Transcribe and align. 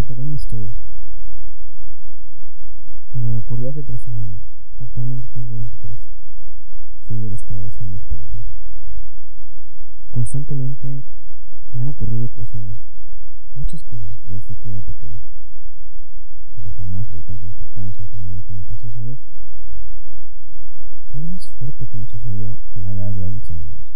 relataré 0.00 0.24
mi 0.24 0.34
historia. 0.34 0.72
Me 3.12 3.36
ocurrió 3.36 3.68
hace 3.68 3.82
13 3.82 4.10
años. 4.12 4.40
Actualmente 4.78 5.28
tengo 5.30 5.58
23. 5.58 5.98
Soy 7.06 7.20
del 7.20 7.34
estado 7.34 7.64
de 7.64 7.70
San 7.70 7.90
Luis 7.90 8.02
Potosí. 8.04 8.40
Constantemente 10.10 11.02
me 11.74 11.82
han 11.82 11.88
ocurrido 11.88 12.28
cosas, 12.28 12.62
muchas 13.56 13.84
cosas 13.84 14.08
desde 14.26 14.54
que 14.54 14.70
era 14.70 14.80
pequeña. 14.80 15.20
Aunque 16.54 16.72
jamás 16.72 17.06
le 17.10 17.18
di 17.18 17.22
tanta 17.22 17.44
importancia 17.44 18.06
como 18.10 18.32
lo 18.32 18.42
que 18.42 18.54
me 18.54 18.64
pasó 18.64 18.88
esa 18.88 19.02
vez. 19.02 19.18
Fue 21.12 21.20
lo 21.20 21.28
más 21.28 21.46
fuerte 21.58 21.86
que 21.86 21.98
me 21.98 22.06
sucedió 22.06 22.58
a 22.74 22.78
la 22.78 22.94
edad 22.94 23.12
de 23.12 23.24
11 23.24 23.52
años. 23.52 23.92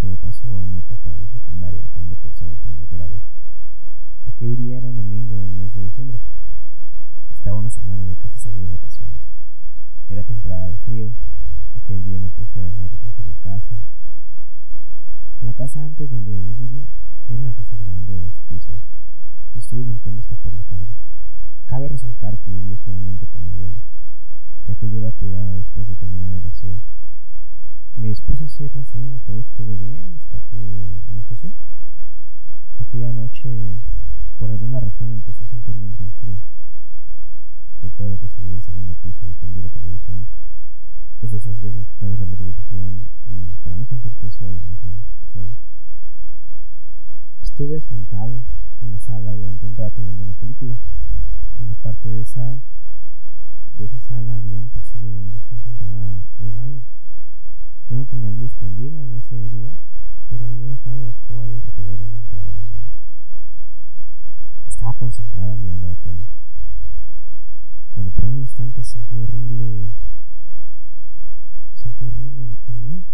Todo 0.00 0.18
pasó 0.18 0.62
en 0.64 0.72
mi 0.72 0.78
etapa 0.80 1.14
de 1.14 1.26
secundaria 1.28 1.86
cuando 1.92 2.16
cursaba 2.16 2.52
el 2.52 2.58
primer 2.58 2.86
grado. 2.88 3.20
Aquel 4.40 4.56
día 4.56 4.78
era 4.78 4.88
un 4.88 4.96
domingo 4.96 5.36
del 5.36 5.50
mes 5.50 5.74
de 5.74 5.82
diciembre. 5.82 6.18
Estaba 7.30 7.58
una 7.58 7.68
semana 7.68 7.99
de 8.10 8.16
casi 8.16 8.38
salir 8.38 8.66
de 8.66 8.72
vacaciones. 8.72 9.22
Era 10.08 10.24
temporada 10.24 10.68
de 10.68 10.78
frío. 10.78 11.12
Aquel 11.76 12.02
día 12.02 12.18
me 12.18 12.28
puse 12.30 12.60
a 12.60 12.88
recoger 12.88 13.26
la 13.26 13.36
casa. 13.36 13.80
A 15.40 15.44
la 15.44 15.54
casa 15.54 15.84
antes 15.84 16.10
donde 16.10 16.44
yo 16.44 16.56
vivía. 16.56 16.88
Era 17.28 17.40
una 17.40 17.54
casa 17.54 17.76
grande 17.76 18.12
de 18.14 18.24
dos 18.24 18.40
pisos. 18.48 18.80
Y 19.54 19.60
estuve 19.60 19.84
limpiando 19.84 20.20
hasta 20.22 20.34
por 20.36 20.52
la 20.54 20.64
tarde. 20.64 20.88
Cabe 21.66 21.88
resaltar 21.88 22.36
que 22.38 22.50
vivía 22.50 22.76
solamente 22.78 23.28
con 23.28 23.44
mi 23.44 23.50
abuela, 23.50 23.80
ya 24.66 24.74
que 24.74 24.90
yo 24.90 25.00
la 25.00 25.12
cuidaba 25.12 25.54
después 25.54 25.86
de 25.86 25.94
terminar 25.94 26.32
el 26.32 26.44
aseo. 26.44 26.78
Me 27.96 28.08
dispuse 28.08 28.42
a 28.42 28.46
hacer 28.46 28.74
la 28.74 28.84
cena, 28.84 29.20
todo 29.20 29.38
estuvo 29.38 29.78
bien 29.78 30.16
hasta 30.16 30.40
que 30.50 31.04
anocheció. 31.08 31.52
Aquella 32.80 33.12
noche, 33.12 33.78
por 34.36 34.50
alguna 34.50 34.80
razón, 34.80 35.12
empecé 35.12 35.44
a 35.44 35.48
sentirme 35.48 35.86
intranquila. 35.86 36.40
Recuerdo 37.82 38.18
que 38.18 38.28
subí 38.28 38.54
al 38.54 38.62
segundo 38.62 38.94
piso 39.02 39.26
y 39.26 39.34
prendí 39.34 39.62
la 39.62 39.68
televisión. 39.68 40.26
Es 41.22 41.30
de 41.30 41.38
esas 41.38 41.60
veces 41.60 41.86
que 41.86 41.94
prendes 41.94 42.20
la 42.20 42.26
televisión 42.26 43.04
y 43.26 43.56
para 43.64 43.76
no 43.76 43.84
sentirte 43.84 44.30
sola, 44.30 44.62
más 44.64 44.80
bien, 44.82 44.94
o 45.24 45.32
solo. 45.32 45.52
Estuve 47.42 47.80
sentado 47.80 48.42
en 48.82 48.92
la 48.92 49.00
sala 49.00 49.34
durante 49.34 49.66
un 49.66 49.76
rato 49.76 50.02
viendo 50.02 50.22
una 50.22 50.34
película. 50.34 50.76
En 51.58 51.68
la 51.68 51.74
parte 51.74 52.08
de 52.08 52.22
esa 52.22 52.60
de 53.76 53.84
esa 53.86 53.98
sala 54.00 54.36
había 54.36 54.60
un 54.60 54.68
pasillo 54.68 55.10
donde 55.10 55.40
se 55.40 55.54
encontraba 55.54 56.22
el 56.38 56.52
baño. 56.52 56.82
Yo 57.88 57.96
no 57.96 58.04
tenía 58.04 58.30
luz 58.30 58.52
prendida 58.54 59.02
en 59.02 59.14
ese 59.14 59.48
lugar, 59.48 59.78
pero 60.28 60.44
había 60.44 60.68
dejado 60.68 61.04
la 61.04 61.10
escoba 61.10 61.48
y 61.48 61.52
el 61.52 61.60
trapidor 61.60 62.00
en 62.00 62.12
la 62.12 62.18
entrada 62.18 62.52
del 62.52 62.66
baño. 62.66 62.92
Estaba 64.66 64.92
concentrada 64.94 65.56
mirando 65.56 65.88
la 65.88 65.96
tele, 65.96 66.26
instante 68.60 68.84
sentí 68.84 69.18
horrible, 69.18 69.90
sentí 71.76 72.04
horrible 72.04 72.42
en, 72.66 72.82
mí 72.82 73.04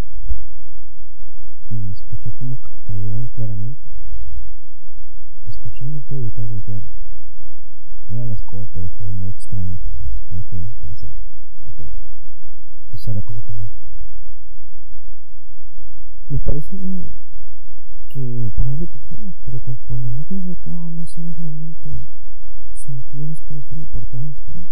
y 1.70 1.92
escuché 1.92 2.32
como 2.32 2.58
cayó 2.84 3.14
algo 3.14 3.28
claramente. 3.28 3.80
Escuché 5.46 5.84
y 5.84 5.90
no 5.90 6.00
pude 6.00 6.18
evitar 6.18 6.46
voltear. 6.46 6.82
Era 8.10 8.26
la 8.26 8.34
escoba, 8.34 8.66
pero 8.74 8.88
fue 8.98 9.12
muy 9.12 9.28
extraño. 9.28 9.78
En 10.32 10.42
fin, 10.46 10.68
pensé, 10.80 11.10
ok, 11.64 11.92
quizá 12.90 13.12
la 13.12 13.22
coloqué 13.22 13.52
mal. 13.52 13.68
Me 16.28 16.40
parece 16.40 16.76
que, 16.76 17.12
que 18.08 18.20
me 18.20 18.50
paré 18.50 18.72
a 18.72 18.76
recogerla, 18.76 19.32
pero 19.44 19.60
conforme 19.60 20.10
más 20.10 20.28
me 20.28 20.40
acercaba, 20.40 20.90
no 20.90 21.06
sé, 21.06 21.20
en 21.20 21.28
ese 21.28 21.40
momento 21.40 21.90
sentí 22.74 23.20
un 23.20 23.30
escalofrío 23.30 23.86
por 23.86 24.06
toda 24.06 24.22
mi 24.22 24.32
espalda. 24.32 24.66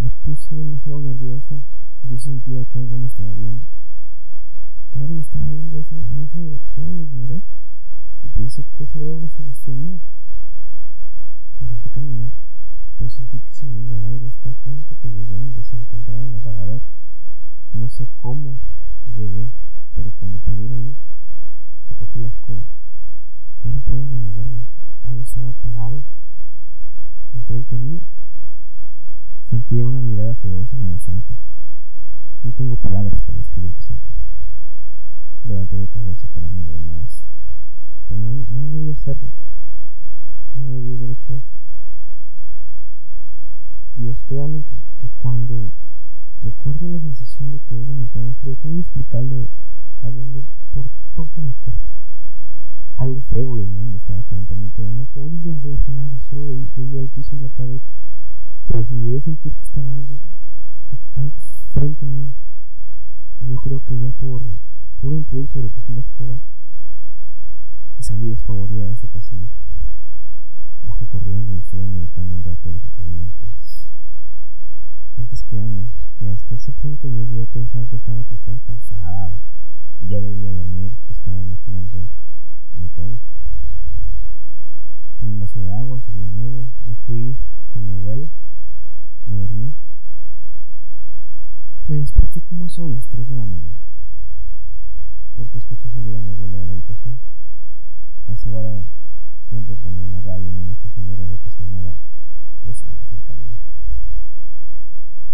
Me 0.00 0.08
puse 0.24 0.54
demasiado 0.54 1.02
nerviosa. 1.02 1.60
Yo 2.08 2.18
sentía 2.18 2.64
que 2.64 2.78
algo 2.78 2.96
me 2.96 3.06
estaba 3.06 3.34
viendo. 3.34 3.66
Que 4.90 4.98
algo 4.98 5.16
me 5.16 5.20
estaba 5.20 5.46
viendo 5.50 5.76
en 5.76 6.20
esa 6.22 6.40
dirección, 6.40 6.96
lo 6.96 7.02
ignoré. 7.02 7.42
Y 8.22 8.28
pensé 8.28 8.64
que 8.78 8.86
solo 8.86 9.08
era 9.08 9.18
una 9.18 9.28
sugestión 9.28 9.84
mía. 9.84 10.00
Intenté 11.60 11.90
caminar, 11.90 12.32
pero 12.96 13.10
sentí 13.10 13.40
que 13.40 13.52
se 13.52 13.66
me 13.66 13.78
iba 13.78 13.98
al 13.98 14.06
aire 14.06 14.26
hasta 14.28 14.48
el 14.48 14.54
punto 14.54 14.96
que 15.02 15.10
llegué 15.10 15.34
donde 15.34 15.62
se 15.62 15.76
encontraba 15.76 16.24
el 16.24 16.34
apagador. 16.34 16.82
No 17.74 17.90
sé 17.90 18.08
cómo 18.16 18.56
llegué, 19.14 19.50
pero 19.94 20.12
cuando 20.12 20.38
perdí 20.38 20.66
la 20.66 20.76
luz, 20.76 20.96
recogí 21.90 22.20
la 22.20 22.28
escoba. 22.28 22.62
Ya 23.62 23.72
no 23.72 23.80
pude 23.80 24.08
ni 24.08 24.16
moverme. 24.16 24.62
Algo 25.02 25.20
estaba 25.20 25.52
parado 25.52 26.04
enfrente 27.34 27.76
mío. 27.76 28.00
Sentía 29.50 29.84
una 29.84 30.00
mirada 30.00 30.36
feroz, 30.36 30.72
amenazante. 30.72 31.34
No 32.44 32.52
tengo 32.52 32.76
palabras 32.76 33.20
para 33.22 33.38
describir 33.38 33.74
qué 33.74 33.82
sentí. 33.82 34.08
Levanté 35.42 35.76
mi 35.76 35.88
cabeza 35.88 36.28
para 36.32 36.48
mirar 36.48 36.78
más, 36.78 37.24
pero 38.06 38.20
no, 38.20 38.32
no 38.48 38.68
debía 38.70 38.92
hacerlo. 38.92 39.28
No 40.54 40.74
debía 40.74 40.94
haber 40.94 41.10
hecho 41.10 41.34
eso. 41.34 41.50
Dios, 43.96 44.22
créanme 44.24 44.62
que, 44.62 44.70
que 44.98 45.08
cuando 45.18 45.72
recuerdo 46.42 46.86
la 46.86 47.00
sensación 47.00 47.50
de 47.50 47.58
querer 47.58 47.84
vomitar 47.86 48.22
un 48.22 48.36
frío 48.36 48.54
tan 48.54 48.74
inexplicable 48.74 49.48
abundo 50.00 50.44
por 50.72 50.86
todo 51.16 51.42
mi 51.42 51.54
cuerpo. 51.54 51.82
Algo 52.98 53.20
feo 53.22 53.58
y 53.58 53.62
inmundo 53.62 53.98
estaba 53.98 54.22
frente 54.22 54.54
a 54.54 54.56
mí, 54.56 54.70
pero 54.76 54.92
no 54.92 55.06
podía 55.06 55.58
ver 55.58 55.80
nada, 55.88 56.20
solo 56.20 56.46
veía 56.76 57.00
el 57.00 57.08
piso 57.08 57.34
y 57.34 57.40
la 57.40 57.48
pared. 57.48 57.80
Pero 58.70 58.84
si 58.84 58.94
llegué 58.94 59.18
a 59.18 59.22
sentir 59.22 59.52
que 59.52 59.64
estaba 59.64 59.96
algo, 59.96 60.20
algo 61.16 61.34
frente 61.74 62.06
mío, 62.06 62.28
yo 63.40 63.56
creo 63.56 63.80
que 63.80 63.98
ya 63.98 64.12
por 64.12 64.44
puro 65.00 65.16
impulso 65.16 65.60
recogí 65.60 65.92
la 65.92 66.02
escoba 66.02 66.38
y 67.98 68.02
salí 68.04 68.30
despavorida 68.30 68.86
de 68.86 68.92
ese 68.92 69.08
pasillo. 69.08 69.48
Bajé 70.84 71.04
corriendo 71.06 71.52
y 71.52 71.58
estuve 71.58 71.84
meditando 71.88 72.36
un 72.36 72.44
rato 72.44 72.70
lo 72.70 72.78
sucedido 72.78 73.24
antes. 73.24 73.88
Antes 75.16 75.42
créanme 75.42 75.88
que 76.14 76.30
hasta 76.30 76.54
ese 76.54 76.70
punto 76.70 77.08
llegué 77.08 77.42
a 77.42 77.46
pensar 77.46 77.88
que 77.88 77.96
estaba 77.96 78.22
quizás 78.22 78.60
cansada 78.62 79.36
y 80.00 80.06
ya 80.06 80.20
debía 80.20 80.52
dormir, 80.52 80.92
que 81.06 81.12
estaba 81.12 81.42
imaginándome 81.42 82.06
todo. 82.94 83.18
Tomé 85.18 85.32
un 85.32 85.40
vaso 85.40 85.60
de 85.60 85.74
agua, 85.74 86.00
subí 86.06 86.20
de 86.20 86.30
nuevo, 86.30 86.68
me 86.86 86.94
fui 87.06 87.36
con 87.70 87.84
mi 87.84 87.92
abuela, 87.92 88.28
me 89.30 89.38
dormí. 89.38 89.72
Me 91.86 91.96
desperté 91.96 92.40
como 92.40 92.66
eso 92.66 92.84
a 92.84 92.88
las 92.88 93.06
3 93.06 93.28
de 93.28 93.36
la 93.36 93.46
mañana, 93.46 93.78
porque 95.36 95.58
escuché 95.58 95.88
salir 95.88 96.16
a 96.16 96.20
mi 96.20 96.30
abuela 96.30 96.58
de 96.58 96.66
la 96.66 96.72
habitación. 96.72 97.18
A 98.26 98.32
esa 98.32 98.50
hora 98.50 98.84
siempre 99.48 99.76
ponía 99.76 100.04
una 100.04 100.20
radio 100.20 100.50
en 100.50 100.56
una 100.56 100.72
estación 100.72 101.06
de 101.06 101.16
radio 101.16 101.38
que 101.42 101.50
se 101.50 101.62
llamaba 101.62 101.96
Los 102.64 102.82
Amos 102.84 103.08
del 103.10 103.22
Camino. 103.22 103.56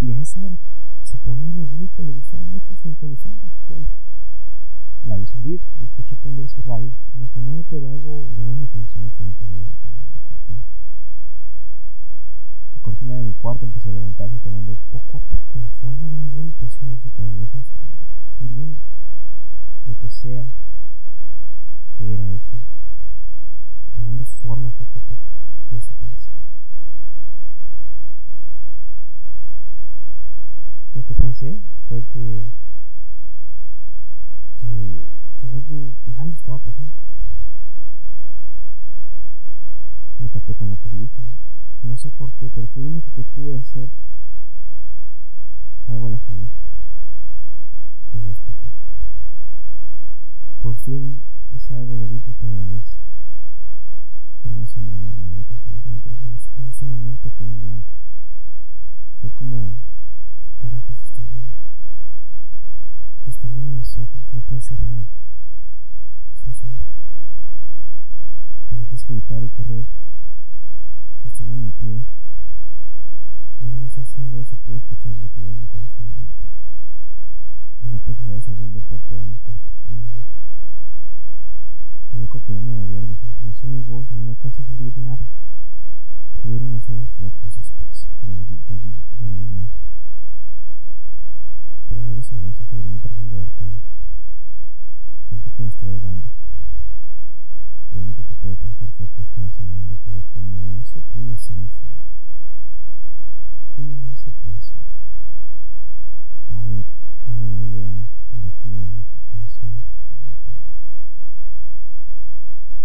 Y 0.00 0.12
a 0.12 0.20
esa 0.20 0.40
hora 0.40 0.58
se 1.02 1.16
ponía 1.18 1.52
mi 1.52 1.62
abuelita, 1.62 2.02
le 2.02 2.12
gustaba 2.12 2.42
mucho 2.42 2.74
sintonizarla. 2.76 3.50
Bueno, 3.68 3.86
la 5.04 5.16
vi 5.16 5.26
salir 5.26 5.60
y 5.80 5.84
escuché 5.84 6.16
prender 6.16 6.48
su 6.48 6.60
radio. 6.62 6.92
Me 7.18 7.24
acomodé, 7.24 7.64
pero 7.70 7.90
algo 7.90 8.30
llamó 8.36 8.54
mi 8.54 8.64
atención 8.64 9.10
frente 9.12 9.44
a 9.44 9.48
mi 9.48 9.58
ventana, 9.58 9.96
la 10.14 10.20
cortina. 10.20 10.66
Cortina 12.86 13.16
de 13.16 13.24
mi 13.24 13.32
cuarto 13.32 13.64
empezó 13.64 13.88
a 13.88 13.92
levantarse, 13.94 14.38
tomando 14.38 14.76
poco 14.91 15.16
a 15.16 15.20
poco 15.20 15.58
la 15.58 15.69
forma 15.80 16.08
de 16.08 16.14
un 16.14 16.30
bulto, 16.30 16.66
haciéndose 16.66 17.10
cada 17.10 17.32
vez 17.32 17.52
más 17.52 17.66
grande, 17.69 18.06
sobresaliendo. 18.06 18.80
Lo 19.88 19.98
que 19.98 20.08
sea 20.08 20.47
que 21.98 22.14
era 22.14 22.30
eso, 22.30 22.60
tomando 23.92 24.22
forma 24.22 24.70
poco 24.70 25.00
a 25.00 25.02
poco 25.02 25.30
y 25.69 25.74
desapareciendo. 25.74 26.47
Lo 30.94 31.03
que 31.03 31.15
pensé 31.16 31.60
fue 31.88 32.04
que 32.04 32.47
que, 34.60 35.10
que 35.41 35.48
algo 35.48 35.92
malo 36.06 36.30
estaba 36.30 36.59
pasando. 36.60 36.94
Me 40.21 40.28
tapé 40.28 40.54
con 40.54 40.71
la 40.71 40.77
cobija, 40.77 41.24
no 41.82 41.96
sé 41.96 42.10
por 42.10 42.32
qué, 42.32 42.50
pero 42.50 42.66
fue 42.68 42.82
lo 42.82 42.88
único 42.88 43.10
que 43.12 43.24
pude 43.24 43.56
hacer. 43.56 43.88
Algo 45.86 46.08
la 46.08 46.18
jaló 46.18 46.48
y 48.12 48.18
me 48.18 48.28
destapó. 48.28 48.68
Por 50.60 50.76
fin 50.76 51.20
ese 51.54 51.74
algo 51.74 51.96
lo 51.96 52.06
vi 52.08 52.18
por 52.18 52.34
primera 52.34 52.66
vez. 52.66 52.98
Era 54.44 54.54
una 54.54 54.66
sombra 54.66 54.96
enorme 54.96 55.30
de 55.30 55.44
casi 55.44 55.70
dos 55.70 55.84
metros. 55.86 56.16
En 56.24 56.34
ese, 56.34 56.50
en 56.58 56.68
ese 56.68 56.84
momento 56.84 57.30
quedé 57.36 57.52
en 57.52 57.60
blanco. 57.60 57.92
Fue 59.20 59.30
como, 59.30 59.78
¿qué 60.40 60.46
carajos 60.58 60.96
estoy 61.02 61.24
viendo? 61.32 61.56
que 63.26 63.30
están 63.30 63.52
viendo 63.52 63.72
mis 63.72 63.98
ojos, 63.98 64.22
no 64.32 64.40
puede 64.40 64.62
ser 64.62 64.80
real. 64.80 65.04
Es 66.32 66.46
un 66.46 66.54
sueño. 66.54 66.84
Cuando 68.66 68.86
quise 68.86 69.06
gritar 69.08 69.42
y 69.42 69.48
correr, 69.48 69.84
sostuvo 71.26 71.56
mi 71.56 71.72
pie. 71.72 72.02
Una 73.60 73.80
vez 73.80 73.98
haciendo 73.98 74.38
eso 74.38 74.56
pude 74.64 74.76
escuchar 74.76 75.10
el 75.10 75.22
latido 75.22 75.48
de 75.48 75.56
mi 75.56 75.66
corazón 75.66 76.06
a 76.08 76.14
mil 76.14 76.28
por 76.38 76.46
hora. 76.46 76.62
Una 77.84 77.98
pesadez 77.98 78.48
abundó 78.48 78.80
por 78.82 79.00
todo 79.00 79.24
mi 79.24 79.34
cuerpo 79.42 79.66
y 79.88 79.94
mi 79.94 80.10
boca. 80.10 80.36
Mi 82.12 82.20
boca 82.20 82.38
quedó 82.46 82.62
medio 82.62 82.82
abierta, 82.82 83.16
se 83.16 83.26
entumeció 83.26 83.68
mi 83.68 83.82
voz, 83.82 84.06
no 84.12 84.30
alcanzó 84.30 84.62
a 84.62 84.66
salir 84.66 84.96
nada. 84.98 85.28
Hubieron 86.44 86.70
los 86.70 86.88
ojos 86.88 87.08
rojos 87.20 87.56
después 87.56 88.08
y 88.22 88.26
luego 88.26 88.44
ya, 88.68 88.76
vi, 88.76 88.94
ya 89.18 89.28
no 89.28 89.36
vi 89.36 89.48
nada. 89.48 89.76
Pero 91.88 92.04
algo 92.04 92.22
se 92.22 92.34
abalanzó 92.34 92.64
sobre 92.66 92.88
mí 92.88 92.98
pude 98.47 98.57
pensar 98.59 98.89
fue 98.97 99.09
que 99.09 99.22
estaba 99.22 99.51
soñando, 99.51 99.98
pero 100.04 100.22
como 100.28 100.77
eso 100.77 101.01
podía 101.13 101.37
ser 101.37 101.57
un 101.59 101.69
sueño. 101.69 102.07
¿Cómo 103.75 104.07
eso 104.15 104.31
podía 104.41 104.60
ser 104.60 104.75
un 104.77 104.87
sueño? 104.95 105.19
Aún, 106.51 106.84
aún 107.25 107.54
oía 107.54 108.09
el 108.33 108.43
latido 108.43 108.83
de 108.83 108.91
mi 108.91 109.04
corazón 109.27 109.83
a 110.13 110.22
mí 110.22 110.34
por 110.43 110.63
hora. 110.63 110.75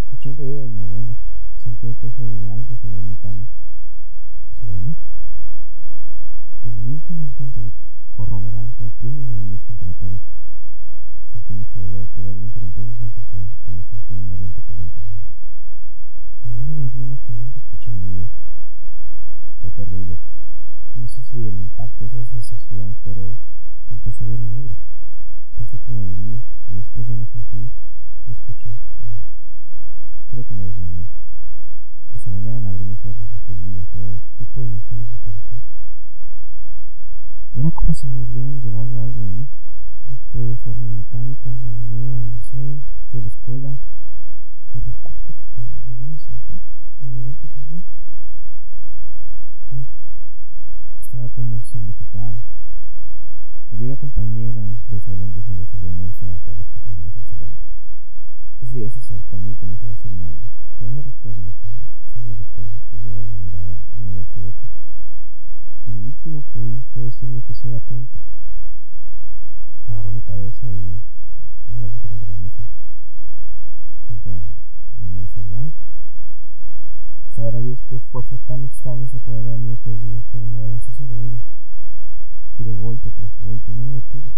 Escuché 0.05 0.31
el 0.31 0.37
ruido 0.37 0.61
de 0.63 0.69
mi 0.69 0.79
abuela, 0.79 1.15
sentí 1.57 1.85
el 1.85 1.95
peso 1.95 2.23
de 2.23 2.49
algo 2.49 2.75
sobre 2.81 3.03
mi 3.03 3.15
cama 3.17 3.45
y 4.51 4.61
sobre 4.61 4.81
mí. 4.81 4.95
Y 6.63 6.69
en 6.69 6.77
el 6.79 6.87
último 6.87 7.21
intento 7.21 7.59
de 7.61 7.71
corroborar, 8.09 8.67
golpeé 8.79 9.11
mis 9.11 9.27
nudillos 9.27 9.61
contra 9.61 9.85
la 9.89 9.93
pared. 9.93 10.21
Sentí 11.31 11.53
mucho 11.53 11.81
dolor, 11.81 12.07
pero 12.15 12.29
algo 12.29 12.45
interrumpió 12.45 12.83
esa 12.83 13.10
sé 21.11 21.21
si 21.23 21.45
el 21.45 21.59
impacto 21.59 22.05
esa 22.05 22.23
sensación, 22.23 22.95
pero 23.03 23.35
empecé 23.89 24.23
a 24.23 24.27
ver 24.27 24.39
negro. 24.39 24.75
Pensé 25.57 25.77
que 25.77 25.91
moriría 25.91 26.39
y 26.69 26.75
después 26.75 27.05
ya 27.05 27.17
no 27.17 27.25
sentí 27.25 27.69
ni 28.25 28.31
escuché 28.33 28.77
nada. 29.05 29.27
Creo 30.29 30.45
que 30.45 30.53
me 30.53 30.63
desmayé. 30.63 31.05
Esa 32.15 32.29
mañana 32.29 32.69
abrí 32.69 32.85
mis 32.85 33.05
ojos 33.05 33.27
aquel 33.33 33.61
día, 33.61 33.83
todo 33.91 34.21
tipo 34.37 34.61
de 34.61 34.67
emoción 34.67 35.01
desapareció. 35.01 35.57
Era 37.55 37.71
como 37.71 37.93
si 37.93 38.07
me 38.07 38.19
hubieran 38.19 38.61
llevado 38.61 39.01
algo 39.01 39.21
de 39.21 39.31
mí. 39.31 39.47
Actué 40.09 40.47
de 40.47 40.55
forma 40.55 40.87
mecánica, 40.89 41.51
me 41.61 41.73
bañé, 41.73 42.15
almorcé, 42.15 42.79
fui 43.09 43.19
a 43.19 43.23
la 43.23 43.27
escuela 43.27 43.77
Había 53.81 53.87
una 53.87 53.97
compañera 53.97 54.63
del 54.89 55.01
salón 55.01 55.33
que 55.33 55.41
siempre 55.41 55.65
solía 55.65 55.91
molestar 55.91 56.29
a 56.29 56.39
todas 56.39 56.59
las 56.59 56.67
compañeras 56.69 57.15
del 57.15 57.25
salón. 57.25 57.53
Ese 58.61 58.75
día 58.75 58.89
se 58.89 58.99
acercó 58.99 59.37
a 59.37 59.39
mí 59.39 59.51
y 59.51 59.55
comenzó 59.55 59.87
a 59.87 59.89
decirme 59.89 60.23
algo, 60.25 60.45
pero 60.77 60.91
no 60.91 61.01
recuerdo 61.01 61.41
lo 61.41 61.51
que 61.51 61.67
me 61.67 61.79
dijo, 61.79 61.95
solo 62.13 62.35
recuerdo 62.35 62.71
que 62.89 63.01
yo 63.01 63.23
la 63.23 63.37
miraba 63.37 63.81
al 63.97 64.03
mover 64.03 64.25
su 64.33 64.39
boca. 64.41 64.63
Y 65.87 65.91
lo 65.93 65.99
último 66.01 66.45
que 66.53 66.59
oí 66.59 66.83
fue 66.93 67.03
decirme 67.03 67.41
que 67.41 67.55
si 67.55 67.69
era 67.69 67.79
tonta. 67.79 68.17
Agarró 69.87 70.11
mi 70.11 70.21
cabeza 70.21 70.71
y 70.71 71.01
la 71.71 71.79
rebotó 71.79 72.07
contra 72.07 72.29
la 72.29 72.37
mesa, 72.37 72.63
contra 74.05 74.37
la 75.01 75.09
mesa 75.09 75.41
del 75.41 75.49
banco. 75.49 75.79
Sabrá 77.35 77.59
Dios 77.61 77.81
qué 77.87 77.99
fuerza 77.99 78.37
tan 78.45 78.63
extraña 78.63 79.07
se 79.07 79.17
apoderó 79.17 79.51
de 79.51 79.57
mí 79.57 79.71
aquel 79.71 79.99
día, 79.99 80.21
pero 80.31 80.45
me 80.45 80.57
abalancé 80.59 80.91
sobre 80.91 81.23
ella. 81.23 81.41
Tiré 82.61 82.75
golpe 82.75 83.09
tras 83.09 83.31
golpe 83.39 83.71
y 83.71 83.73
no 83.73 83.83
me 83.85 83.93
detuve. 83.93 84.29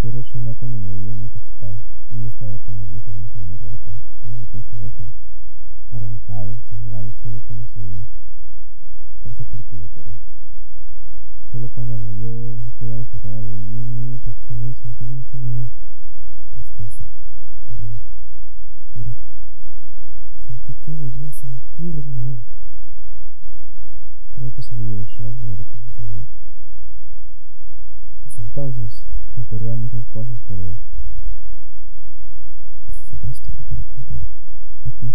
Yo 0.00 0.12
reaccioné 0.12 0.54
cuando 0.54 0.78
me 0.78 0.94
dio 0.94 1.10
una 1.10 1.28
cachetada 1.28 1.80
ella 2.14 2.28
estaba 2.28 2.56
con 2.58 2.76
la 2.76 2.84
blusa 2.84 3.10
del 3.10 3.16
uniforme 3.16 3.56
rota, 3.56 3.90
el 4.22 4.32
arete 4.32 4.58
en 4.58 4.62
su 4.62 4.76
oreja, 4.76 5.04
arrancado, 5.90 6.56
sangrado, 6.70 7.10
solo 7.24 7.40
como 7.48 7.64
si 7.64 8.04
parecía 9.24 9.44
película 9.46 9.82
de 9.82 9.88
terror. 9.88 10.14
Solo 11.50 11.68
cuando 11.68 11.98
me 11.98 12.12
dio 12.14 12.60
aquella 12.68 12.96
bofetada 12.96 13.40
volví 13.40 13.80
en 13.80 13.96
mí, 13.96 14.20
reaccioné 14.24 14.68
y 14.68 14.74
sentí 14.74 15.04
mucho 15.04 15.36
miedo, 15.36 15.66
tristeza, 16.52 17.02
terror, 17.66 17.98
ira. 18.94 19.14
Sentí 20.46 20.74
que 20.84 20.94
volví 20.94 21.26
a 21.26 21.32
sentir 21.32 22.02
de 22.04 22.12
nuevo. 22.12 22.40
Creo 24.36 24.52
que 24.54 24.62
salí 24.62 24.86
del 24.86 25.06
shock 25.06 25.34
de 25.40 25.56
lo 25.56 25.64
que 25.64 25.78
sucedió. 25.78 26.22
Desde 28.24 28.42
entonces 28.42 29.04
me 29.36 29.42
ocurrieron 29.42 29.77
muchas 29.90 30.06
cosas, 30.12 30.36
pero 30.46 30.76
esa 32.90 33.00
es 33.00 33.12
otra 33.14 33.30
historia 33.30 33.60
para 33.70 33.82
contar 33.84 34.20
aquí 34.84 35.12